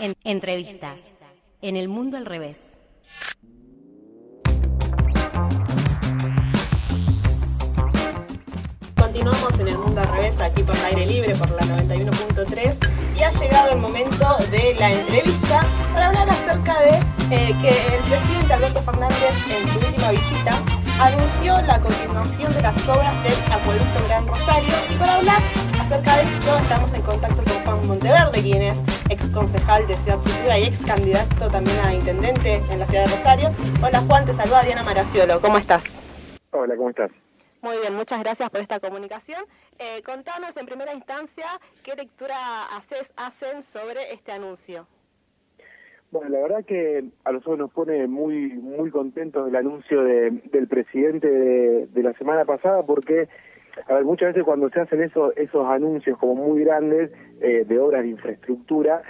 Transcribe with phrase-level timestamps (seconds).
[0.00, 1.02] En entrevistas.
[1.60, 2.58] En el mundo al revés.
[8.96, 12.76] Continuamos en el mundo al revés, aquí por el aire libre, por la 91.3,
[13.18, 15.60] y ha llegado el momento de la entrevista
[15.92, 16.90] para hablar acerca de
[17.36, 20.62] eh, que el presidente Alberto Fernández en su última visita
[20.98, 25.42] anunció la continuación de las obras del acueducto Gran Rosario y para hablar
[25.92, 28.78] acerca de esto estamos en contacto con Juan Monteverde, quien es
[29.10, 33.10] ex concejal de Ciudad Futura y ex candidato también a intendente en la ciudad de
[33.10, 33.48] Rosario.
[33.82, 35.82] Hola Juan, te saluda Diana Maraciolo, ¿cómo estás?
[36.52, 37.10] Hola, ¿cómo estás?
[37.62, 39.42] Muy bien, muchas gracias por esta comunicación.
[39.80, 41.46] Eh, contanos en primera instancia
[41.82, 44.86] qué lectura haces, hacen sobre este anuncio.
[46.12, 51.28] Bueno, la verdad que a nosotros nos pone muy muy contentos el anuncio del presidente
[51.28, 53.28] de, la semana pasada porque
[53.86, 57.10] a ver, muchas veces cuando se hacen esos esos anuncios como muy grandes
[57.40, 59.02] eh, de obras de infraestructura,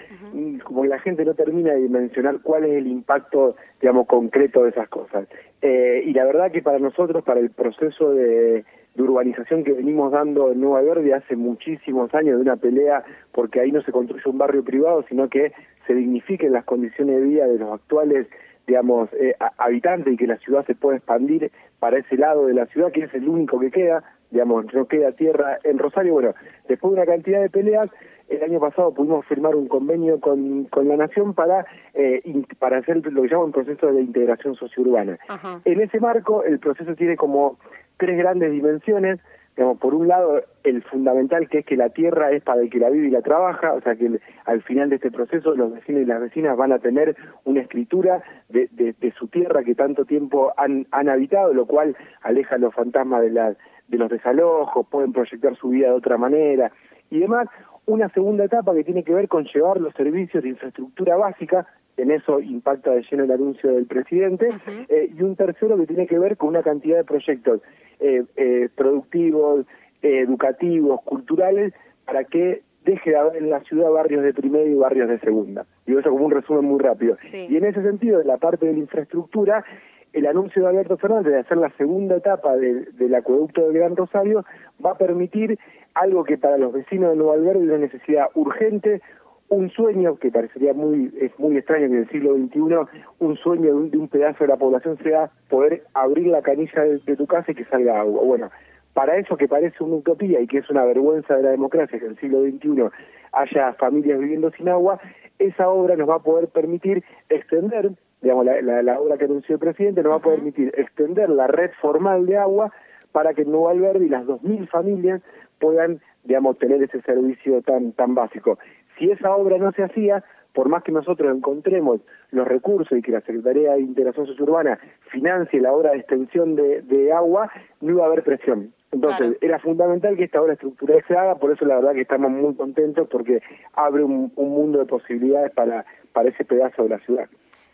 [0.64, 4.70] como que la gente no termina de mencionar cuál es el impacto, digamos, concreto de
[4.70, 5.26] esas cosas.
[5.62, 8.64] Eh, y la verdad que para nosotros, para el proceso de,
[8.96, 13.72] urbanización que venimos dando en Nueva Verde hace muchísimos años, de una pelea porque ahí
[13.72, 15.52] no se construye un barrio privado, sino que
[15.86, 18.26] se dignifiquen las condiciones de vida de los actuales
[18.66, 21.50] digamos, eh, habitantes y que la ciudad se pueda expandir
[21.80, 25.12] para ese lado de la ciudad, que es el único que queda, digamos, no queda
[25.12, 26.14] tierra en Rosario.
[26.14, 26.34] Bueno,
[26.68, 27.90] después de una cantidad de peleas,
[28.30, 32.22] el año pasado pudimos firmar un convenio con, con la Nación para, eh,
[32.58, 35.18] para hacer lo que llama un proceso de integración sociourbana.
[35.64, 37.58] En ese marco, el proceso tiene como
[37.98, 39.18] tres grandes dimensiones.
[39.56, 42.78] Digamos, por un lado, el fundamental que es que la tierra es para el que
[42.78, 46.02] la vive y la trabaja, o sea que al final de este proceso los vecinos
[46.02, 50.52] y las vecinas van a tener una escritura de, de, su tierra que tanto tiempo
[50.56, 53.56] han, han habitado, lo cual aleja los fantasmas de, la,
[53.90, 56.72] de los desalojos, pueden proyectar su vida de otra manera
[57.10, 57.48] y demás
[57.86, 61.66] una segunda etapa que tiene que ver con llevar los servicios de infraestructura básica,
[61.96, 64.48] en eso impacta de lleno el anuncio del presidente,
[64.88, 67.60] eh, y un tercero que tiene que ver con una cantidad de proyectos
[67.98, 69.66] eh, eh, productivos,
[70.02, 71.74] educativos, culturales,
[72.06, 75.66] para que deje de haber en la ciudad barrios de primera y barrios de segunda.
[75.84, 77.16] Digo eso como un resumen muy rápido.
[77.32, 79.64] Y en ese sentido, en la parte de la infraestructura,
[80.12, 84.44] el anuncio de Alberto Fernández de hacer la segunda etapa del acueducto del Gran Rosario
[84.84, 85.58] va a permitir
[85.94, 89.00] algo que para los vecinos de Nueva Alberto es una necesidad urgente,
[89.48, 93.80] un sueño que parecería muy es muy extraño que en el siglo XXI un sueño
[93.80, 97.56] de un, pedazo de la población sea poder abrir la canilla de, tu casa y
[97.56, 98.22] que salga agua.
[98.22, 98.50] Bueno,
[98.94, 102.04] para eso que parece una utopía y que es una vergüenza de la democracia que
[102.04, 102.90] en el siglo XXI
[103.32, 105.00] haya familias viviendo sin agua,
[105.40, 107.90] esa obra nos va a poder permitir extender,
[108.22, 111.70] digamos, la, la, obra que anunció el presidente nos va a permitir extender la red
[111.80, 112.72] formal de agua
[113.12, 115.22] para que en Nueva Alberdi las 2.000 familias
[115.58, 118.58] puedan, digamos, tener ese servicio tan, tan básico.
[118.98, 120.22] Si esa obra no se hacía,
[120.52, 124.78] por más que nosotros encontremos los recursos y que la Secretaría de Integración Sociourbana
[125.10, 128.72] financie la obra de extensión de, de agua, no iba a haber presión.
[128.92, 132.30] Entonces, era fundamental que esta obra estructural se haga, por eso la verdad que estamos
[132.30, 133.40] muy contentos porque
[133.74, 137.28] abre un, mundo de posibilidades para, para ese pedazo de la ciudad.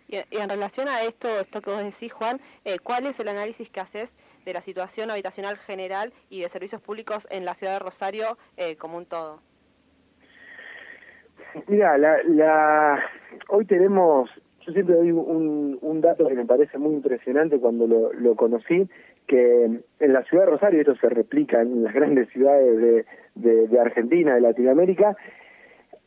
[0.08, 3.68] Y, en relación a esto, esto que vos decís, Juan, eh, ¿cuál es el análisis
[3.70, 7.78] que haces de la situación habitacional general y de servicios públicos en la ciudad de
[7.80, 9.40] Rosario eh, como un todo?
[11.68, 13.02] Mira, la, la,
[13.48, 14.30] hoy tenemos,
[14.66, 18.88] yo siempre doy un, dato que me parece muy impresionante cuando lo, conocí,
[19.26, 23.80] que en la ciudad de Rosario, esto se replica en las grandes ciudades de, de,
[23.80, 25.16] Argentina, de Latinoamérica,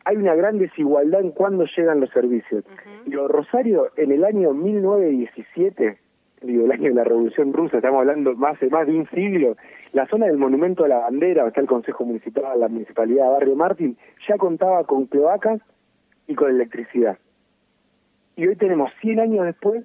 [0.05, 2.63] hay una gran desigualdad en cuándo llegan los servicios.
[3.05, 5.97] Y Rosario en el año 1917
[6.41, 9.57] digo, el año de la Revolución Rusa, estamos hablando más, más de un siglo,
[9.91, 13.55] la zona del Monumento a la Bandera, está el Consejo Municipal, la Municipalidad de Barrio
[13.55, 15.61] Martín, ya contaba con cloacas
[16.27, 17.17] y con electricidad.
[18.35, 19.83] Y hoy tenemos 100 años después,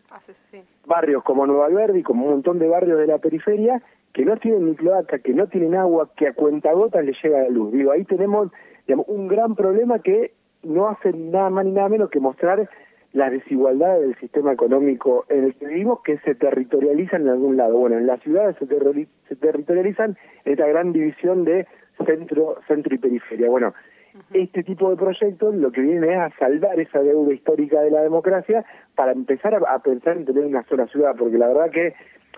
[0.86, 3.82] barrios como Nueva Verde y como un montón de barrios de la periferia
[4.12, 7.48] que no tienen ni cloaca, que no tienen agua, que a cuentagotas les llega la
[7.48, 7.72] luz.
[7.72, 8.52] Digo, ahí tenemos
[8.86, 12.68] digamos, un gran problema que no hace nada más ni nada menos que mostrar
[13.12, 17.78] las desigualdades del sistema económico en el que vivimos que se territorializan en algún lado.
[17.78, 21.66] Bueno, en las ciudades se, se territorializan esta gran división de
[22.04, 23.48] centro, centro y periferia.
[23.48, 23.72] Bueno,
[24.32, 28.02] este tipo de proyectos lo que viene es a saldar esa deuda histórica de la
[28.02, 28.64] democracia
[28.96, 31.94] para empezar a, pensar en tener una sola ciudad, porque la verdad que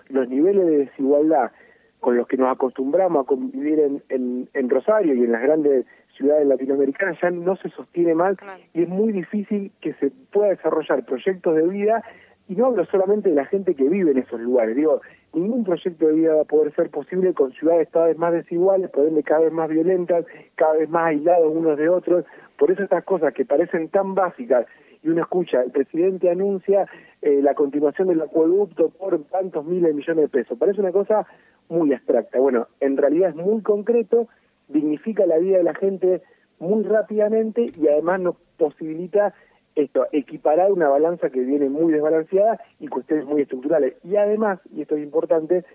[0.09, 1.51] los niveles de desigualdad
[1.99, 5.85] con los que nos acostumbramos a convivir en, en, en Rosario y en las grandes
[6.17, 8.37] ciudades latinoamericanas ya no se sostiene mal
[8.73, 12.03] y es muy difícil que se pueda desarrollar proyectos de vida
[12.49, 15.01] y no hablo solamente de la gente que vive en esos lugares, digo,
[15.33, 18.89] ningún proyecto de vida va a poder ser posible con ciudades cada vez más desiguales,
[18.89, 20.25] por ende cada vez más violentas,
[20.55, 22.25] cada vez más aislados unos de otros.
[22.57, 24.65] Por eso estas cosas que parecen tan básicas
[25.03, 26.87] y uno escucha, el presidente anuncia
[27.21, 30.57] eh, la continuación del acueducto por tantos miles de millones de pesos.
[30.57, 31.27] Parece una cosa
[31.69, 32.39] muy abstracta.
[32.39, 34.27] Bueno, en realidad es muy concreto,
[34.67, 36.21] dignifica la vida de la gente
[36.59, 39.33] muy rápidamente y además nos posibilita
[39.75, 43.95] esto, equiparar una balanza que viene muy desbalanceada y cuestiones muy estructurales.
[44.03, 45.65] Y además, y esto es importante,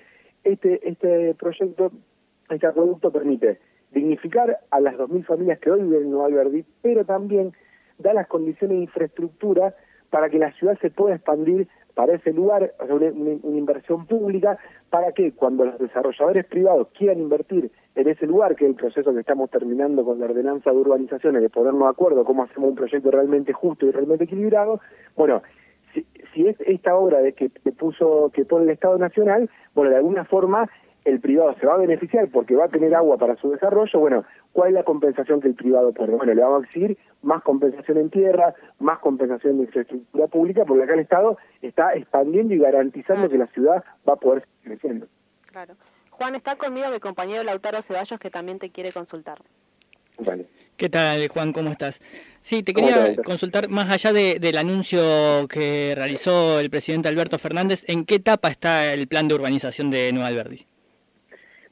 [0.43, 1.93] este, este proyecto,
[2.51, 3.61] este producto permite
[3.93, 7.53] dignificar a las 2.000 familias que hoy viven en Nueva Alberdi, pero también
[7.99, 9.75] da las condiciones de infraestructura
[10.11, 13.07] para que la ciudad se pueda expandir para ese lugar, una,
[13.57, 14.59] inversión pública,
[14.91, 19.13] para que cuando los desarrolladores privados quieran invertir en ese lugar, que es el proceso
[19.13, 22.77] que estamos terminando con la ordenanza de urbanizaciones, de ponernos de acuerdo cómo hacemos un
[22.77, 24.81] proyecto realmente justo y realmente equilibrado,
[25.17, 25.43] bueno,
[25.93, 29.91] si, si es esta obra de que, que puso, que pone el Estado Nacional, bueno,
[29.91, 30.69] de alguna forma
[31.05, 34.25] el privado se va a beneficiar porque va a tener agua para su desarrollo, bueno,
[34.53, 36.15] ¿cuál es la compensación que el privado pone?
[36.15, 40.85] Bueno, le vamos a exigir más compensación en tierra, más compensación de infraestructura pública, porque
[40.85, 45.07] acá el Estado está expandiendo y garantizando que la ciudad va a poder seguir creciendo.
[45.51, 45.75] Claro.
[46.13, 49.39] Juan, está conmigo mi compañero Lautaro Ceballos que también te quiere consultar.
[50.19, 50.47] Vale.
[50.77, 51.53] ¿Qué tal, Juan?
[51.53, 52.01] ¿Cómo estás?
[52.41, 58.05] Sí, te quería consultar, más allá del anuncio que realizó el presidente Alberto Fernández, ¿en
[58.05, 60.67] qué etapa está el plan de urbanización de Nueva Alberdi?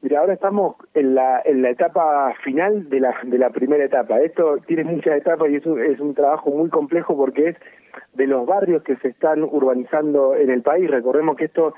[0.03, 4.21] Mira, ahora estamos en la, en la etapa final de la, de la primera etapa.
[4.21, 7.57] Esto tiene muchas etapas y es un, es un trabajo muy complejo porque es
[8.15, 10.91] de los barrios que se están urbanizando en el país.
[10.91, 11.75] Recordemos que esto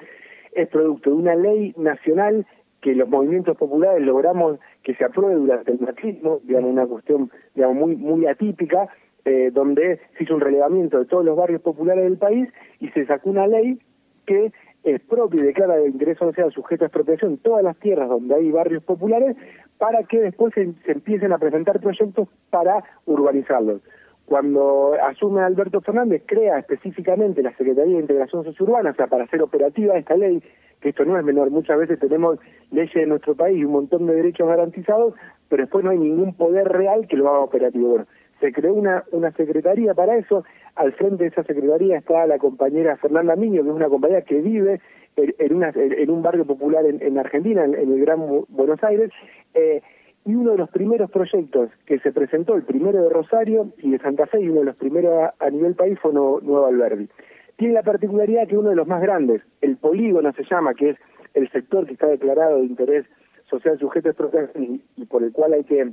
[0.53, 2.47] es producto de una ley nacional
[2.81, 7.97] que los movimientos populares logramos que se apruebe durante el macrismo, digamos, una cuestión muy,
[7.97, 8.89] muy atípica,
[9.25, 12.49] eh, donde se hizo un relevamiento de todos los barrios populares del país
[12.81, 13.79] y se sacó una ley
[14.27, 14.53] que
[14.83, 18.51] es propio y declara de interés social sujeto a expropiación todas las tierras donde hay
[18.51, 19.37] barrios populares
[19.79, 23.81] para que después se, empiecen a presentar proyectos para urbanizarlos.
[24.27, 29.43] Cuando asume Alberto Fernández, crea específicamente la Secretaría de Integración Sociurbana, o sea, para hacer
[29.43, 30.43] operativa esta ley,
[30.81, 32.39] que esto no es menor, muchas veces tenemos
[32.71, 35.15] leyes en nuestro país y un montón de derechos garantizados,
[35.49, 37.89] pero después no hay ningún poder real que lo haga operativo.
[37.91, 38.07] Bueno,
[38.41, 42.97] se creó una, una secretaría para eso, al frente de esa secretaría está la compañera
[42.97, 44.81] Fernanda Miño, que es una compañera que vive
[45.17, 49.11] en, una, en un barrio popular en, Argentina, en, el Gran Buenos Aires,
[49.55, 49.83] eh,
[50.25, 53.99] y uno de los primeros proyectos que se presentó, el primero de Rosario y de
[53.99, 57.09] Santa Fe, y uno de los primeros a, nivel país fue Nueva Alberdi.
[57.57, 60.97] Tiene la particularidad que uno de los más grandes, el polígono se llama, que es
[61.35, 63.07] el sector que está declarado de interés
[63.49, 65.93] social sujeto a protección y por el cual hay que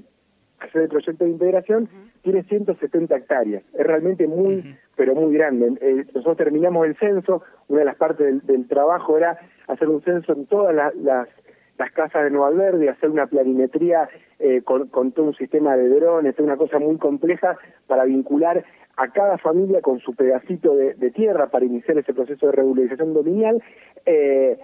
[0.60, 1.90] hacer el proyecto de integración,
[2.22, 3.64] tiene 170 hectáreas.
[3.74, 5.74] Es realmente muy, pero muy grande.
[5.82, 10.34] Eh, nosotros terminamos el censo, una de las partes del, trabajo era hacer un censo
[10.34, 11.28] en todas las,
[11.80, 16.38] las, casas de Nueva Verde, hacer una planimetría eh, con, todo un sistema de drones,
[16.40, 18.64] una cosa muy compleja para vincular
[18.98, 23.64] a cada familia con su pedacito de, tierra para iniciar ese proceso de regularización dominial.
[24.06, 24.60] Eh,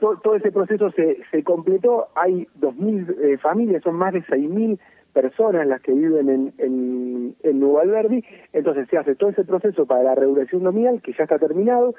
[0.00, 4.78] todo, ese proceso se, completó, hay 2.000 familias, son más de 6.000
[5.12, 6.28] personas las que viven
[6.58, 8.22] en, en, Alberdi,
[8.52, 11.94] entonces se hace todo ese proceso para la regulación nominal, que ya está terminado,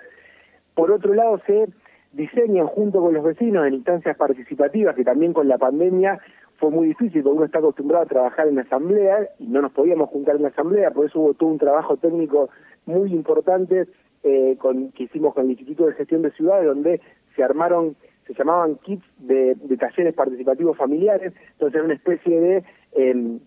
[0.76, 1.68] por otro lado se
[2.14, 6.20] diseñan junto con los vecinos en instancias participativas, que también con la pandemia
[6.58, 10.10] fue muy difícil, porque uno está acostumbrado a trabajar en asamblea y no nos podíamos
[10.10, 12.50] juntar en la asamblea, por eso hubo todo un trabajo técnico
[12.86, 13.88] muy importante
[14.24, 17.02] eh, con, que hicimos con el Instituto de Gestión de Ciudades, donde
[17.36, 17.96] se armaron
[18.28, 22.64] se llamaban kits de, talleres participativos familiares, entonces era una especie de,
[22.94, 23.40] em,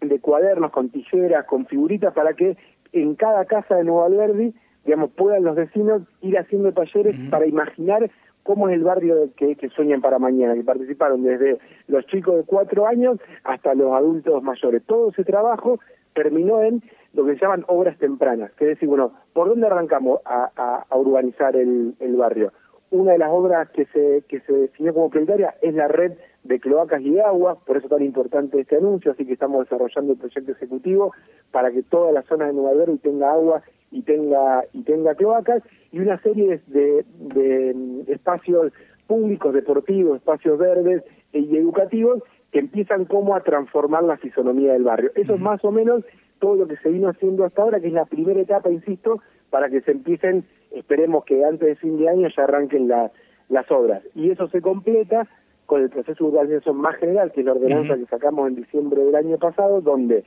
[0.00, 2.56] de cuadernos con tijeras, con figuritas, para que
[2.92, 8.10] en cada casa de Nueva Alberdi, digamos, puedan los vecinos ir haciendo talleres para imaginar
[8.42, 11.58] cómo es el barrio que, que sueñan para mañana, que participaron desde
[11.88, 14.82] los chicos de cuatro años hasta los adultos mayores.
[14.86, 15.78] Todo ese trabajo
[16.14, 16.82] terminó en
[17.12, 20.96] lo que se llaman obras tempranas, que es decir, bueno, ¿por dónde arrancamos a, a,
[20.96, 22.52] urbanizar el, el barrio?
[22.90, 26.58] Una de las obras que se, que se definió como prioritaria es la red de
[26.58, 30.18] cloacas y de agua, por eso tan importante este anuncio, así que estamos desarrollando el
[30.18, 31.12] proyecto ejecutivo
[31.50, 35.62] para que toda la zona de Nueva York tenga agua y tenga y tenga cloacas
[35.92, 38.72] y una serie de, de, espacios
[39.06, 45.10] públicos, deportivos, espacios verdes y educativos que empiezan como a transformar la fisonomía del barrio.
[45.14, 46.04] Eso es más o menos
[46.38, 49.20] todo lo que se vino haciendo hasta ahora, que es la primera etapa, insisto,
[49.50, 54.02] para que se empiecen, esperemos que antes de fin de año ya arranquen las obras.
[54.14, 55.28] Y eso se completa
[55.66, 59.04] con el proceso de urbanización más general, que es la ordenanza que sacamos en diciembre
[59.04, 60.24] del año pasado, donde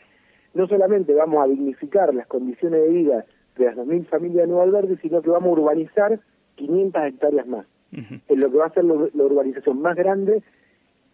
[0.54, 3.26] no solamente vamos a dignificar las condiciones de vida
[3.58, 6.20] de las 2.000 familias de Nueva Alberdi, sino que vamos a urbanizar
[6.56, 7.66] 500 hectáreas más.
[7.92, 10.42] en lo que va a ser la urbanización más grande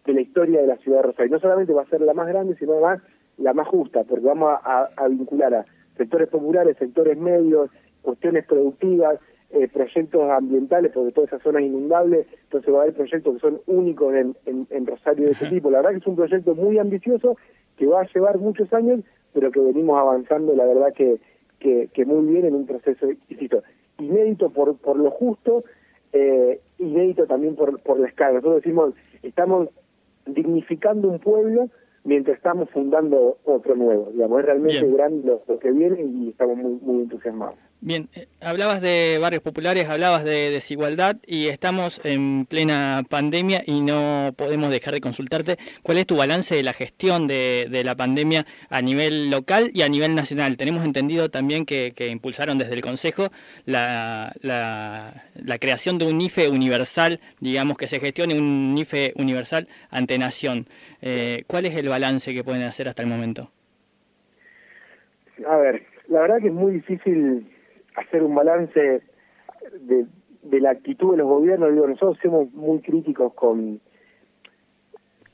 [0.06, 1.32] de la historia de la ciudad de Rosario.
[1.32, 3.02] No solamente va a ser la más grande, sino además
[3.36, 5.66] la más justa, porque vamos a vincular a
[5.98, 7.70] sectores populares, sectores medios,
[8.02, 9.18] cuestiones productivas,
[9.52, 13.40] eh, proyectos ambientales, porque toda esa zona es inundable, entonces va a haber proyectos que
[13.40, 15.72] son únicos en, en, Rosario de ese tipo.
[15.72, 17.36] La verdad que es un proyecto muy ambicioso,
[17.76, 19.00] que va a llevar muchos años,
[19.32, 21.18] pero que venimos avanzando, la verdad que,
[21.60, 23.62] que, muy bien en un proceso, insisto,
[23.98, 25.64] inédito por, por lo justo,
[26.12, 28.34] eh, inédito también por, por la escala.
[28.34, 29.68] Nosotros decimos, estamos
[30.26, 31.68] dignificando un pueblo
[32.04, 34.10] mientras estamos fundando otro nuevo.
[34.12, 37.58] Digamos, es realmente grande lo, lo, que viene y estamos muy, muy entusiasmados.
[37.82, 43.80] Bien, eh, hablabas de barrios populares, hablabas de desigualdad y estamos en plena pandemia y
[43.80, 48.44] no podemos dejar de consultarte cuál es tu balance de la gestión de, la pandemia
[48.68, 50.58] a nivel local y a nivel nacional.
[50.58, 53.28] Tenemos entendido también que, impulsaron desde el Consejo
[53.64, 60.18] la, la, creación de un IFE universal, digamos que se gestione un IFE universal ante
[60.18, 60.66] nación.
[61.00, 63.50] Eh, ¿Cuál es el balance que pueden hacer hasta el momento?
[65.48, 67.46] A ver, la verdad que es muy difícil
[68.00, 69.02] hacer un balance
[69.80, 70.06] de,
[70.42, 73.80] de la actitud de los gobiernos, digo, nosotros somos muy críticos con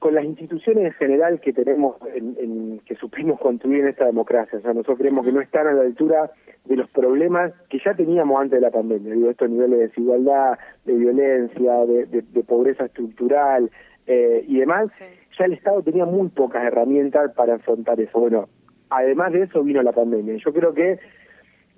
[0.06, 4.58] con las instituciones en general que tenemos, en, que supimos construir en esta democracia.
[4.58, 6.30] O sea, nosotros creemos que no están a la altura
[6.64, 9.14] de los problemas que ya teníamos antes de la pandemia.
[9.14, 13.70] Digo, estos niveles de desigualdad, de violencia, de, de, pobreza estructural
[14.06, 14.90] eh, y demás.
[15.38, 18.20] Ya el Estado tenía muy pocas herramientas para afrontar eso.
[18.20, 18.48] Bueno,
[18.90, 20.36] además de eso vino la pandemia.
[20.36, 20.98] Yo creo que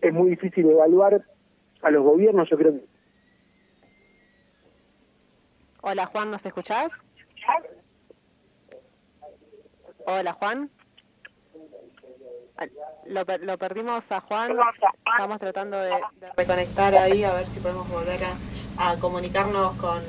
[0.00, 1.24] es muy difícil evaluar
[1.82, 2.84] a los gobiernos, yo creo que...
[5.80, 6.90] Hola Juan, ¿nos escuchás?
[10.04, 10.70] Hola Juan.
[13.06, 14.56] Lo, lo perdimos a Juan,
[15.12, 15.92] estamos tratando de,
[16.36, 18.20] reconectar ahí a ver si podemos volver
[18.78, 20.02] a comunicarnos con,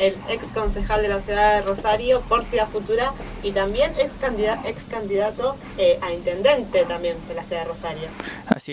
[0.00, 4.66] el ex concejal de la ciudad de Rosario por Ciudad Futura y también ex candidato,
[4.66, 8.08] ex candidato eh, a intendente también de la ciudad de Rosario.
[8.46, 8.72] Así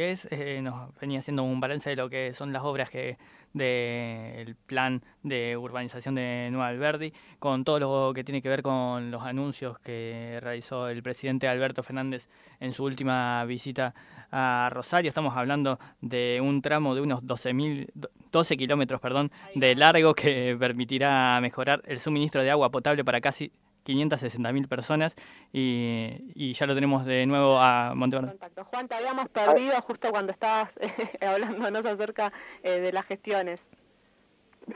[0.00, 3.18] es, eh, nos venía haciendo un balance de lo que son las obras que
[3.52, 9.12] del plan de urbanización de Nueva Alberdi, con todo lo que tiene que ver con
[9.12, 12.28] los anuncios que realizó el presidente Alberto Fernández
[12.58, 13.94] en su última visita
[14.32, 15.08] a Rosario.
[15.08, 17.86] Estamos hablando de un tramo de unos 12,
[18.34, 23.52] 12 kilómetros perdón, de largo que permitirá mejorar el suministro de agua potable para casi
[23.86, 25.14] 560.000 personas
[25.52, 28.34] y, ya lo tenemos de nuevo a Montevideo.
[28.64, 30.88] Juan, te habíamos perdido justo cuando estabas eh,
[31.20, 33.60] hablándonos acerca eh, de las gestiones.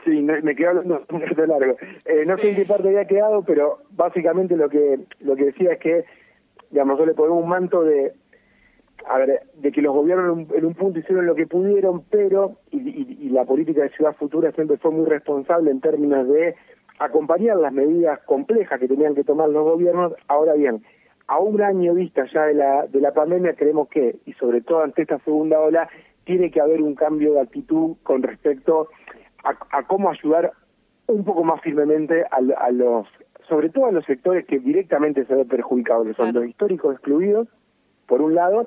[0.05, 1.75] Sí, me quedé hablando un rato largo.
[2.05, 5.73] Eh, no sé en qué parte había quedado, pero básicamente lo que lo que decía
[5.73, 6.05] es que,
[6.69, 8.13] digamos, yo le ponemos un manto de,
[9.07, 13.29] a ver, de que los gobiernos en un, punto hicieron lo que pudieron, pero, y,
[13.29, 16.55] la política de Ciudad Futura siempre fue muy responsable en términos de
[16.97, 20.13] acompañar las medidas complejas que tenían que tomar los gobiernos.
[20.27, 20.83] Ahora bien,
[21.27, 24.81] a un año vista ya de la, de la pandemia, creemos que, y sobre todo
[24.81, 25.87] ante esta segunda ola,
[26.25, 28.89] tiene que haber un cambio de actitud con respecto
[29.43, 30.51] a, cómo ayudar
[31.07, 33.07] un poco más firmemente a, los,
[33.47, 37.47] sobre todo a los sectores que directamente se ven perjudicados, que son los históricos excluidos,
[38.05, 38.65] por un lado,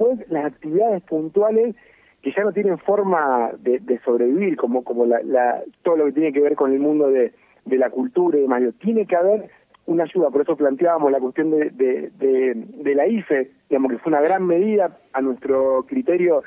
[0.00, 1.76] después las actividades puntuales
[2.22, 6.40] que ya no tienen forma de, sobrevivir, como como la, todo lo que tiene que
[6.40, 7.32] ver con el mundo de,
[7.64, 8.62] de la cultura y demás.
[8.80, 9.48] Tiene que haber
[9.86, 12.10] una ayuda, por eso planteábamos la cuestión de, de,
[12.54, 16.42] de, la IFE, digamos que fue una gran medida, a nuestro criterio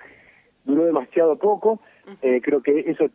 [0.63, 1.79] duró demasiado poco,
[2.21, 3.07] eh, creo que eso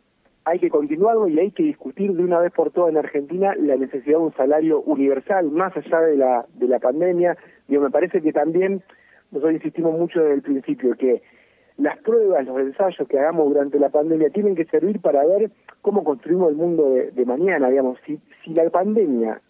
[0.43, 3.77] hay que continuarlo y hay que discutir de una vez por todas en Argentina la
[3.77, 7.37] necesidad de un salario universal, más allá de la, de la pandemia.
[7.67, 8.83] Digo, me parece que también
[9.31, 11.21] nosotros insistimos mucho desde el principio que
[11.77, 15.49] las pruebas, los ensayos que hagamos durante la pandemia tienen que servir para ver
[15.81, 19.41] cómo construimos el mundo de, mañana, digamos, si, si la pandemia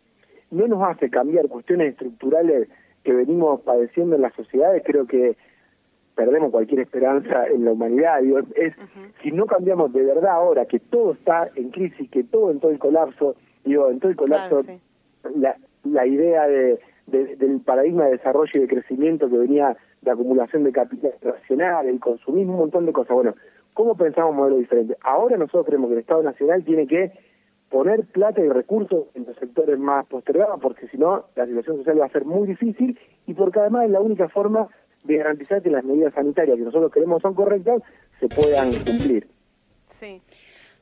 [0.52, 2.70] no nos hace cambiar cuestiones estructurales
[3.04, 5.38] que venimos padeciendo en las sociedades, creo que
[6.16, 8.22] perdemos cualquier esperanza en la humanidad.
[8.22, 8.74] Digo, es,
[9.24, 12.72] Si no cambiamos de verdad ahora que todo está en crisis, que todo en todo
[12.72, 14.64] el colapso, digo, en todo el colapso,
[15.36, 16.80] la, la idea de
[17.10, 22.00] del paradigma de desarrollo y de crecimiento que venía de acumulación de capital nacional, el
[22.00, 23.14] consumismo, un montón de cosas.
[23.14, 23.36] Bueno,
[23.74, 24.98] ¿cómo pensamos un modelo diferente?
[25.02, 27.12] Ahora nosotros creemos que el Estado Nacional tiene que
[27.70, 32.02] poner plata y recursos en los sectores más postergados, porque si no, la situación social
[32.02, 32.98] va a ser muy difícil
[33.28, 34.68] y porque además es la única forma
[35.04, 37.82] de garantizar que las medidas sanitarias que nosotros queremos son correctas,
[38.20, 39.28] se puedan cumplir.
[39.92, 40.22] Sí.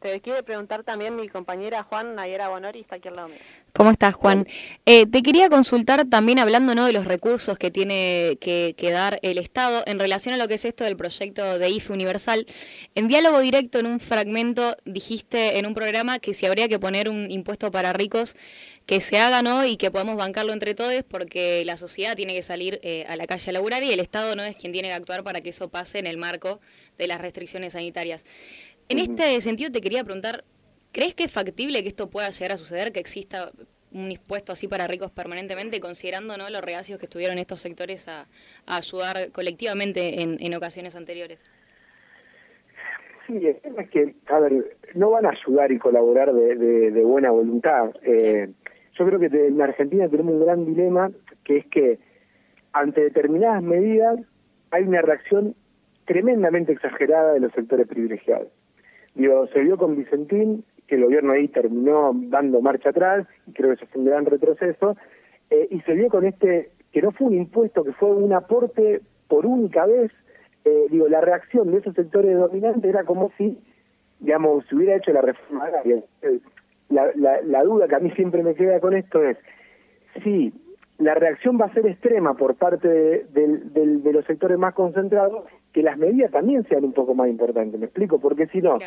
[0.08, 3.30] Te preguntar también mi compañera Juan Nayera Bonori, está aquí al lado.
[3.74, 4.48] ¿Cómo estás, Juan?
[4.86, 6.86] Eh, te quería consultar también hablando ¿no?
[6.86, 10.64] de los recursos que tiene que, dar el Estado en relación a lo que es
[10.64, 12.48] esto del proyecto de IFE Universal.
[12.96, 17.10] En diálogo directo, en un fragmento, dijiste en un programa que si habría que poner
[17.10, 18.34] un impuesto para ricos,
[18.86, 19.66] que se haga ¿no?
[19.66, 23.28] y que podamos bancarlo entre todos porque la sociedad tiene que salir eh, a la
[23.28, 25.68] calle a laburar y el Estado no es quien tiene que actuar para que eso
[25.68, 26.62] pase en el marco
[26.98, 28.24] de las restricciones sanitarias.
[28.90, 30.46] En este sentido te quería preguntar,
[30.94, 33.52] ¿crees que es factible que esto pueda llegar a suceder, que exista
[33.92, 36.50] un impuesto así para ricos permanentemente, considerando ¿no?
[36.50, 38.28] los reacios que estuvieron estos sectores a,
[38.66, 41.40] ayudar colectivamente en, ocasiones anteriores?
[43.26, 47.32] Sí, el tema es que, a ver, no van a ayudar y colaborar de, buena
[47.32, 47.92] voluntad.
[48.04, 48.50] Eh,
[48.98, 51.12] yo creo que en Argentina tenemos un gran dilema,
[51.44, 52.00] que es que
[52.72, 54.20] ante determinadas medidas
[54.72, 55.56] hay una reacción
[56.06, 58.48] tremendamente exagerada de los sectores privilegiados.
[59.18, 63.70] Digo, se vio con Vicentín, que el gobierno ahí terminó dando marcha atrás, y creo
[63.70, 64.96] que eso fue un gran retroceso,
[65.50, 69.02] eh, y se vio con este, que no fue un impuesto, que fue un aporte
[69.28, 70.12] por única vez,
[70.66, 73.58] eh, digo, la reacción de esos sectores dominantes era como si,
[74.20, 76.04] digamos, se hubiera hecho la reforma agraria.
[76.22, 76.40] Eh,
[76.90, 79.38] la, la, duda que a mí siempre me queda con esto es,
[80.24, 80.54] si
[81.00, 85.98] la reacción va a ser extrema por parte de, los sectores más concentrados, que las
[85.98, 88.20] medidas también sean un poco más importantes, ¿me explico?
[88.20, 88.80] Porque si no,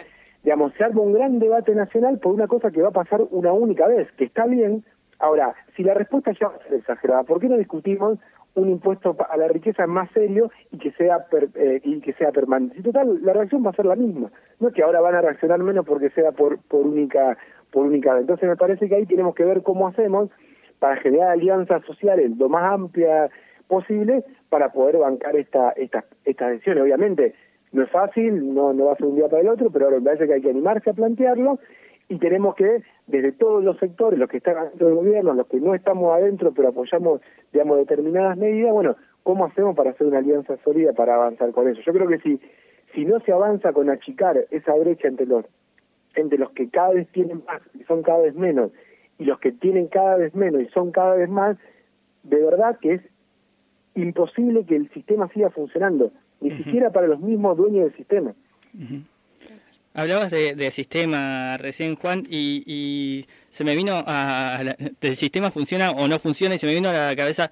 [0.42, 3.52] digamos, se arma un gran debate nacional por una cosa que va a pasar una
[3.52, 4.84] única vez, que está bien.
[5.20, 8.18] Ahora, si la respuesta ya va a ser exagerada, ¿por qué no discutimos
[8.54, 12.76] un impuesto a la riqueza más serio y que sea eh, y que sea permanente?
[12.76, 14.32] Si total, la reacción va a ser la misma.
[14.58, 17.36] No es que ahora van a reaccionar menos porque sea por, por única
[17.70, 18.22] por única vez.
[18.22, 20.30] Entonces me parece que ahí tenemos que ver cómo hacemos
[20.80, 23.30] para generar alianzas sociales lo más amplias
[23.68, 26.82] posible para poder bancar esta, esta, estas decisiones.
[26.82, 27.34] Obviamente
[27.70, 29.98] no es fácil, no, no va a ser un día para el otro, pero ahora
[29.98, 31.60] me parece que hay que animarse a plantearlo
[32.08, 35.60] y tenemos que, desde todos los sectores, los que están dentro del gobierno, los que
[35.60, 37.20] no estamos adentro, pero apoyamos,
[37.52, 41.80] digamos, determinadas medidas, bueno, ¿cómo hacemos para hacer una alianza sólida para avanzar con eso?
[41.82, 42.40] Yo creo que si,
[42.94, 45.44] si no se avanza con achicar esa brecha entre los,
[46.16, 48.72] entre los que cada vez tienen más y son cada vez menos,
[49.20, 51.56] y los que tienen cada vez menos y son cada vez más,
[52.22, 53.02] de verdad que es
[53.94, 56.10] imposible que el sistema siga funcionando,
[56.40, 58.34] ni siquiera para los mismos dueños del sistema.
[59.92, 64.62] Hablabas de, sistema recién, Juan, y, se me vino a,
[65.00, 67.50] el sistema funciona o no funciona y se me vino a la cabeza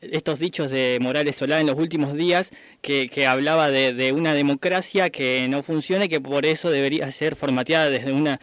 [0.00, 5.46] estos dichos de Morales Solá en los últimos días que, hablaba de, una democracia que
[5.48, 8.40] no funciona y que por eso debería ser formateada desde una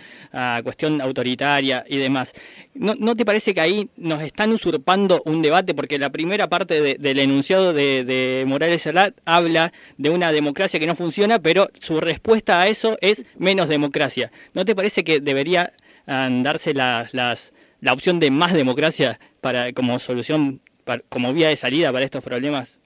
[0.63, 2.33] cuestión autoritaria y demás.
[2.73, 5.73] ¿No, ¿No te parece que ahí nos están usurpando un debate?
[5.73, 10.95] Porque la primera parte del enunciado de, Morales Solá habla de una democracia que no
[10.95, 14.31] funciona, pero su respuesta a eso es menos democracia.
[14.53, 15.73] ¿No te parece que debería
[16.43, 20.59] darse las, las, la opción de más democracia para como solución,
[21.09, 22.79] como vía de salida para estos problemas?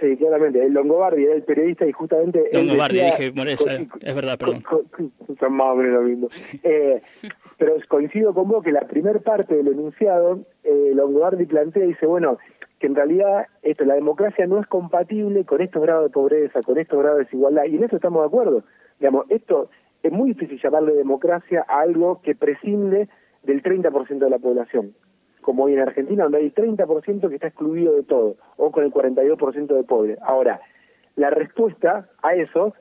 [0.00, 0.62] Sí, claramente.
[0.62, 2.50] El Longobardi era el periodista y justamente...
[2.52, 3.32] Longobardi, dije,
[4.02, 4.62] es verdad, perdón.
[5.40, 6.28] son más o menos lo mismo.
[6.62, 7.00] Eh,
[7.56, 12.04] pero coincido con vos que la primer parte del enunciado, eh, Longobardi plantea y dice,
[12.04, 12.38] bueno,
[12.78, 16.78] que en realidad esto, la democracia no es compatible con estos grados de pobreza, con
[16.78, 18.64] estos grados de desigualdad, y en eso estamos de acuerdo.
[18.98, 19.70] Digamos, esto
[20.06, 23.08] es muy difícil llamarle democracia a algo que prescinde
[23.42, 24.94] del 30% de la población,
[25.40, 28.92] como hoy en Argentina, donde hay 30% que está excluido de todo, o con el
[28.92, 30.16] 42% de pobre.
[30.22, 30.60] Ahora,
[31.16, 32.74] la respuesta a eso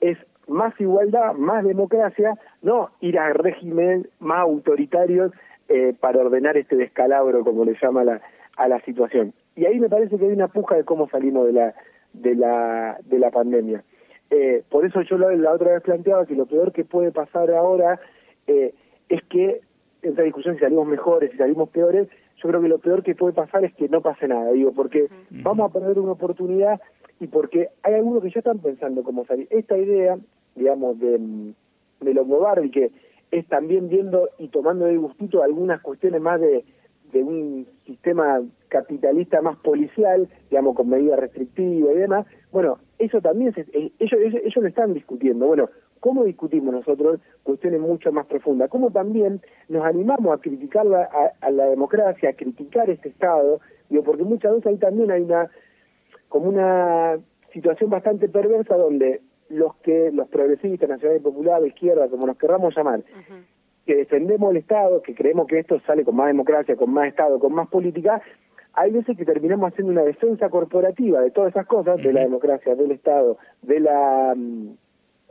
[0.00, 0.18] es
[0.48, 5.32] más igualdad, más democracia, no ir a regímenes más autoritarios
[5.68, 8.20] eh, para ordenar este descalabro, como le llama la,
[8.56, 9.32] a la situación.
[9.54, 11.74] Y ahí me parece que hay una puja de cómo salimos de la,
[12.12, 13.84] de la, de la pandemia.
[14.30, 18.00] Eh, por eso yo la, otra vez planteaba que lo peor que puede pasar ahora
[18.46, 18.74] eh,
[19.08, 19.60] es que,
[20.02, 23.14] en esta discusión, si salimos mejores, si salimos peores, yo creo que lo peor que
[23.14, 26.80] puede pasar es que no pase nada, digo, porque vamos a perder una oportunidad
[27.18, 29.46] y porque hay algunos que ya están pensando cómo salir.
[29.50, 30.16] Esta idea,
[30.54, 31.52] digamos, de,
[32.00, 32.92] de Longobardi, que
[33.30, 36.64] es también viendo y tomando de gustito algunas cuestiones más de,
[37.12, 43.54] de un sistema capitalista más policial, digamos, con medidas restrictivas y demás, bueno, eso también,
[43.54, 45.46] se, eh, ellos, ellos, lo están discutiendo.
[45.46, 48.68] Bueno, ¿cómo discutimos nosotros cuestiones mucho más profundas?
[48.68, 51.08] ¿Cómo también nos animamos a criticar la,
[51.40, 53.60] a, la democracia, a criticar este Estado?
[53.88, 55.50] Digo, porque muchas veces ahí también hay una,
[56.28, 57.18] como una
[57.52, 63.02] situación bastante perversa donde los que, los progresistas, nacionales populares, izquierda, como nos querramos llamar,
[63.86, 67.38] que defendemos el Estado, que creemos que esto sale con más democracia, con más Estado,
[67.38, 68.20] con más política,
[68.74, 72.74] hay veces que terminamos haciendo una defensa corporativa de todas esas cosas, de la democracia,
[72.74, 74.68] del Estado, de la, mm,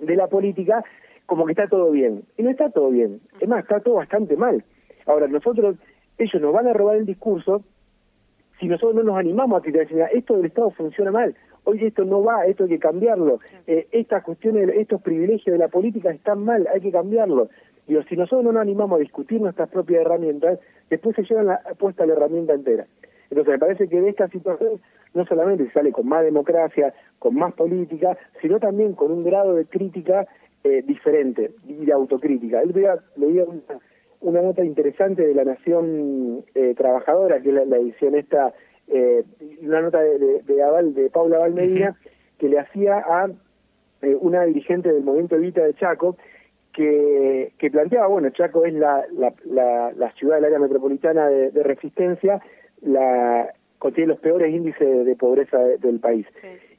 [0.02, 0.84] de la política,
[1.26, 2.24] como que está todo bien.
[2.38, 3.22] Y no está todo bien.
[3.40, 4.64] Es más, está todo bastante mal.
[5.06, 5.78] Ahora, nosotros,
[6.18, 7.64] ellos nos van a robar el discurso
[8.60, 12.24] si nosotros no nos animamos a tirar, esto del Estado funciona mal, hoy esto no
[12.24, 16.68] va, esto hay que cambiarlo, eh, estas cuestiones, estos privilegios de la política están mal,
[16.74, 17.50] hay que cambiarlo.
[17.88, 21.60] Digo, si nosotros no nos animamos a discutir nuestras propias herramientas, después se llevan la,
[21.78, 22.86] puesta la herramienta entera.
[23.30, 24.80] Entonces me parece que de esta situación
[25.14, 29.56] no solamente se sale con más democracia, con más política, sino también con un grado
[29.56, 30.28] de crítica
[30.64, 32.62] eh, diferente y de autocrítica.
[32.62, 33.62] Él veía, leía una,
[34.22, 38.54] una, nota interesante de la Nación eh, Trabajadora, que es la, edición esta,
[38.88, 39.24] eh,
[39.62, 41.98] una nota de, de, Aval, de Paula Valmedina,
[42.38, 43.30] que le hacía a
[44.02, 46.18] eh, una dirigente del movimiento Evita de Chaco,
[46.74, 52.42] que, que planteaba, bueno, Chaco es la, la, la, ciudad del área metropolitana de, resistencia,
[52.82, 56.28] la contiene los peores índices de, pobreza del país.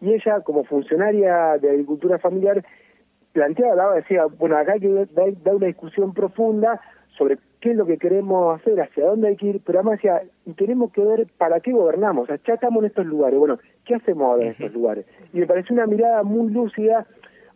[0.01, 2.63] Y ella, como funcionaria de agricultura familiar,
[3.33, 6.81] planteaba, decía, bueno, acá hay que dar, una discusión profunda
[7.17, 10.23] sobre qué es lo que queremos hacer, hacia dónde hay que ir, pero además decía,
[10.47, 13.59] y tenemos que ver para qué gobernamos, o sea, ya estamos en estos lugares, bueno,
[13.85, 15.07] ¿qué hacemos ahora en estos lugares?
[15.33, 17.07] Y me pareció una mirada muy lúcida,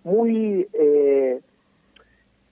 [0.03, 0.69] muy...
[0.73, 1.41] Eh,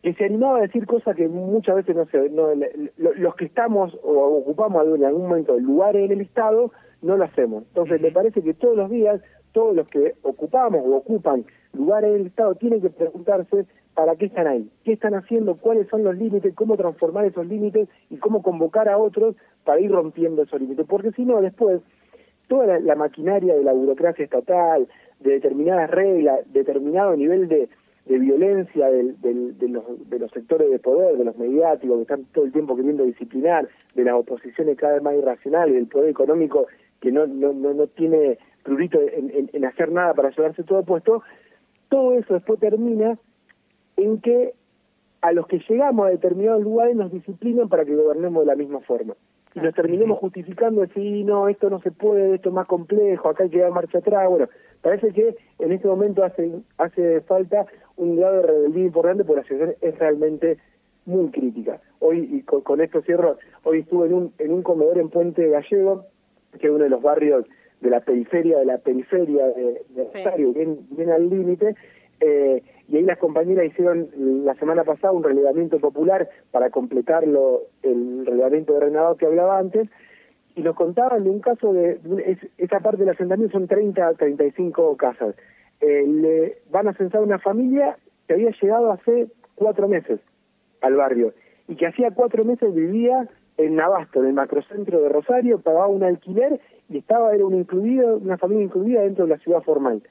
[0.03, 2.29] que se animaba a decir cosas que muchas veces no se...
[2.31, 2.49] No,
[2.97, 7.65] los que estamos o ocupamos en algún momento lugares en el Estado, no lo hacemos.
[7.69, 9.21] Entonces, me parece que todos los días,
[9.53, 14.27] todos los que ocupamos o ocupan lugares en el Estado tienen que preguntarse para qué
[14.27, 18.43] están ahí, qué están haciendo, cuáles son los límites, cómo transformar esos límites y cómo
[18.43, 20.87] convocar a otros para ir rompiendo esos límites.
[20.89, 21.81] Porque si no, después,
[22.49, 24.89] toda la, maquinaria de la burocracia estatal,
[25.21, 27.69] de determinadas reglas, determinado nivel de,
[28.07, 32.03] de violencia del, del, de, los, de los sectores de poder, de los mediáticos que
[32.03, 36.11] están todo el tiempo queriendo disciplinar, de las oposiciones cada vez más irracionales, del poder
[36.11, 36.67] económico
[37.01, 41.23] que no, no, no, no tiene prurito en, en, hacer nada para llevarse todo puesto,
[41.89, 43.19] todo eso después termina
[43.97, 44.55] en que
[45.21, 48.81] a los que llegamos a determinados lugares nos disciplinan para que gobernemos de la misma
[48.81, 49.15] forma.
[49.55, 53.45] Y nos terminemos justificando, decir, no, esto no se puede, esto es más complejo, acá
[53.45, 54.29] hay que dar marcha atrás.
[54.29, 54.49] Bueno,
[54.81, 59.49] parece que en este momento hace, hace falta un grado de rebeldía importante porque la
[59.49, 60.59] situación es realmente
[61.07, 61.81] muy crítica.
[61.99, 66.07] Hoy, y con, esto cierro, hoy estuve en un, en un comedor en Puente Gallego,
[66.59, 67.47] que es uno de los barrios
[67.81, 71.75] de la periferia de la periferia de, Rosario, bien, bien al límite,
[72.21, 74.09] eh, y ahí las compañeras hicieron
[74.45, 79.89] la semana pasada un relevamiento popular para completarlo el relevamiento de Renado que hablaba antes,
[80.55, 81.99] y nos contaban de un caso de,
[82.59, 85.35] esa parte del asentamiento son 30 a 35 casas.
[85.83, 90.21] Eh, le van a censar una familia que había llegado hace cuatro meses
[90.81, 91.35] al barrio
[91.67, 96.05] y que hacía cuatro meses vivía en Nabasto, en el macrocentro de Rosario, pagaba un
[96.05, 100.03] alquiler y estaba, era una, incluida, una familia incluida dentro de la ciudad formal.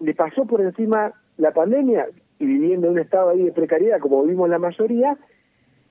[0.00, 2.08] Le pasó por encima la pandemia
[2.40, 5.16] y viviendo en un estado ahí de precariedad, como vivimos la mayoría,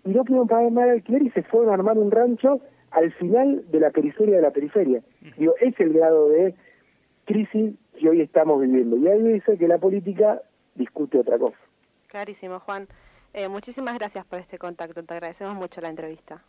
[0.03, 2.59] y no pudieron pagar más alquiler y se fueron a armar un rancho
[2.91, 5.01] al final de la periferia de la periferia.
[5.37, 6.53] Digo, es el grado de
[7.25, 8.97] crisis que hoy estamos viviendo.
[8.97, 10.41] Y ahí dice que la política
[10.75, 11.57] discute otra cosa.
[12.07, 12.87] Clarísimo, Juan.
[13.33, 15.03] Eh, muchísimas gracias por este contacto.
[15.03, 16.43] Te agradecemos mucho la entrevista.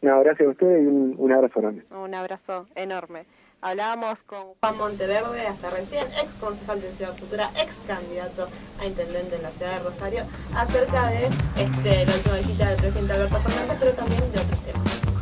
[0.00, 1.82] No, gracias a ustedes y un, abrazo enorme.
[1.90, 3.24] Un abrazo enorme.
[3.62, 8.46] Hablábamos con Juan Monteverde, hasta recién, ex concejal de Ciudad Futura, ex candidato
[8.80, 10.20] a intendente en la ciudad de Rosario,
[10.54, 15.13] acerca de este, la última visita del presidente Alberto Fernández, pero también